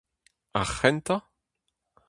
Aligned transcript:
Ar 0.59 0.67
c'hentañ? 0.77 1.19